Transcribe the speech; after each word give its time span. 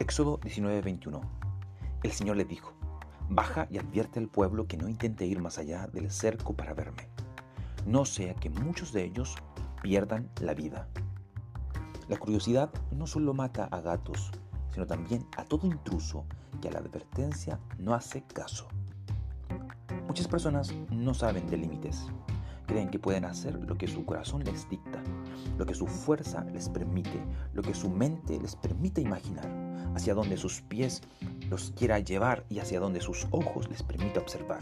Éxodo 0.00 0.38
19:21. 0.38 1.20
El 2.04 2.12
Señor 2.12 2.36
le 2.36 2.44
dijo, 2.44 2.72
Baja 3.28 3.66
y 3.68 3.78
advierte 3.78 4.20
al 4.20 4.28
pueblo 4.28 4.68
que 4.68 4.76
no 4.76 4.88
intente 4.88 5.26
ir 5.26 5.40
más 5.40 5.58
allá 5.58 5.88
del 5.88 6.12
cerco 6.12 6.54
para 6.54 6.72
verme, 6.72 7.08
no 7.84 8.04
sea 8.04 8.34
que 8.34 8.48
muchos 8.48 8.92
de 8.92 9.02
ellos 9.04 9.34
pierdan 9.82 10.30
la 10.40 10.54
vida. 10.54 10.88
La 12.08 12.16
curiosidad 12.16 12.70
no 12.92 13.08
solo 13.08 13.34
mata 13.34 13.64
a 13.64 13.80
gatos, 13.80 14.30
sino 14.72 14.86
también 14.86 15.26
a 15.36 15.44
todo 15.44 15.66
intruso 15.66 16.24
que 16.62 16.68
a 16.68 16.72
la 16.72 16.78
advertencia 16.78 17.58
no 17.76 17.92
hace 17.92 18.22
caso. 18.22 18.68
Muchas 20.06 20.28
personas 20.28 20.72
no 20.90 21.12
saben 21.12 21.48
de 21.48 21.56
límites. 21.56 22.06
Creen 22.66 22.88
que 22.88 23.00
pueden 23.00 23.24
hacer 23.24 23.54
lo 23.56 23.76
que 23.76 23.88
su 23.88 24.04
corazón 24.04 24.44
les 24.44 24.68
dicta, 24.68 25.02
lo 25.58 25.66
que 25.66 25.74
su 25.74 25.88
fuerza 25.88 26.44
les 26.44 26.68
permite, 26.68 27.20
lo 27.52 27.62
que 27.62 27.74
su 27.74 27.90
mente 27.90 28.38
les 28.38 28.54
permite 28.54 29.00
imaginar, 29.00 29.67
hacia 29.98 30.14
donde 30.14 30.36
sus 30.36 30.62
pies 30.62 31.02
los 31.50 31.72
quiera 31.76 31.98
llevar 31.98 32.44
y 32.48 32.60
hacia 32.60 32.78
donde 32.78 33.00
sus 33.00 33.26
ojos 33.32 33.68
les 33.68 33.82
permita 33.82 34.20
observar. 34.20 34.60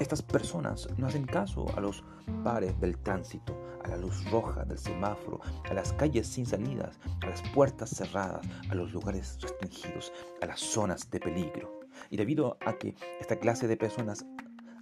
Estas 0.00 0.22
personas 0.22 0.88
no 0.96 1.06
hacen 1.06 1.26
caso 1.26 1.66
a 1.76 1.80
los 1.80 2.02
pares 2.42 2.80
del 2.80 2.96
tránsito, 2.96 3.54
a 3.84 3.88
la 3.88 3.98
luz 3.98 4.24
roja 4.30 4.64
del 4.64 4.78
semáforo, 4.78 5.40
a 5.68 5.74
las 5.74 5.92
calles 5.92 6.26
sin 6.26 6.46
salidas, 6.46 6.98
a 7.22 7.26
las 7.26 7.42
puertas 7.50 7.90
cerradas, 7.90 8.46
a 8.70 8.74
los 8.74 8.90
lugares 8.92 9.38
restringidos, 9.42 10.12
a 10.40 10.46
las 10.46 10.60
zonas 10.60 11.10
de 11.10 11.20
peligro. 11.20 11.80
Y 12.08 12.16
debido 12.16 12.56
a 12.64 12.72
que 12.74 12.94
esta 13.20 13.36
clase 13.36 13.68
de 13.68 13.76
personas 13.76 14.24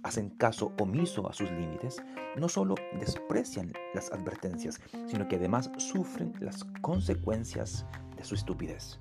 hacen 0.03 0.29
caso 0.29 0.71
omiso 0.79 1.27
a 1.29 1.33
sus 1.33 1.51
límites, 1.51 2.01
no 2.37 2.47
solo 2.47 2.75
desprecian 2.99 3.73
las 3.93 4.11
advertencias, 4.13 4.79
sino 5.07 5.27
que 5.27 5.35
además 5.35 5.69
sufren 5.77 6.31
las 6.39 6.63
consecuencias 6.81 7.85
de 8.15 8.23
su 8.23 8.35
estupidez. 8.35 8.99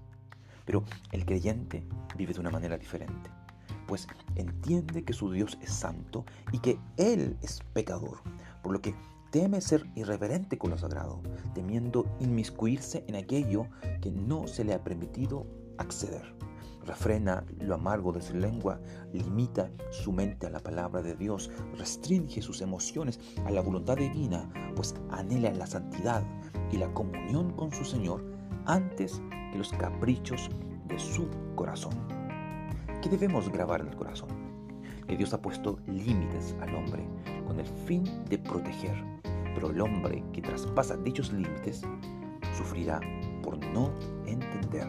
Pero 0.66 0.84
el 1.12 1.24
creyente 1.24 1.86
vive 2.18 2.34
de 2.34 2.40
una 2.40 2.50
manera 2.50 2.76
diferente, 2.76 3.30
pues 3.86 4.06
entiende 4.34 5.04
que 5.04 5.12
su 5.12 5.30
Dios 5.30 5.56
es 5.62 5.72
santo 5.72 6.26
y 6.52 6.58
que 6.58 6.78
Él 6.98 7.38
es 7.40 7.60
pecador, 7.72 8.18
por 8.62 8.72
lo 8.72 8.82
que 8.82 8.94
teme 9.30 9.60
ser 9.60 9.86
irreverente 9.94 10.58
con 10.58 10.70
lo 10.70 10.78
sagrado, 10.78 11.20
temiendo 11.54 12.06
inmiscuirse 12.20 13.04
en 13.06 13.16
aquello 13.16 13.66
que 14.00 14.10
no 14.10 14.46
se 14.46 14.64
le 14.64 14.74
ha 14.74 14.84
permitido 14.84 15.46
acceder. 15.78 16.34
Refrena 16.84 17.44
lo 17.58 17.74
amargo 17.74 18.12
de 18.12 18.22
su 18.22 18.34
lengua, 18.34 18.80
limita 19.12 19.70
su 19.90 20.12
mente 20.12 20.46
a 20.46 20.50
la 20.50 20.60
palabra 20.60 21.02
de 21.02 21.16
Dios, 21.16 21.50
restringe 21.76 22.40
sus 22.40 22.60
emociones 22.60 23.18
a 23.44 23.50
la 23.50 23.60
voluntad 23.60 23.96
divina, 23.96 24.48
pues 24.76 24.94
anhela 25.10 25.50
la 25.52 25.66
santidad 25.66 26.24
y 26.70 26.76
la 26.76 26.92
comunión 26.94 27.52
con 27.52 27.72
su 27.72 27.84
Señor 27.84 28.35
antes 28.66 29.22
que 29.52 29.58
los 29.58 29.72
caprichos 29.72 30.50
de 30.86 30.98
su 30.98 31.28
corazón. 31.54 31.94
¿Qué 33.02 33.08
debemos 33.08 33.50
grabar 33.50 33.80
en 33.80 33.88
el 33.88 33.96
corazón? 33.96 34.28
Que 35.06 35.16
Dios 35.16 35.32
ha 35.32 35.40
puesto 35.40 35.78
límites 35.86 36.54
al 36.60 36.74
hombre 36.74 37.06
con 37.46 37.60
el 37.60 37.66
fin 37.66 38.04
de 38.28 38.38
proteger, 38.38 39.02
pero 39.54 39.70
el 39.70 39.80
hombre 39.80 40.24
que 40.32 40.42
traspasa 40.42 40.96
dichos 40.96 41.32
límites 41.32 41.82
sufrirá 42.56 43.00
por 43.42 43.58
no 43.66 43.92
entender. 44.26 44.86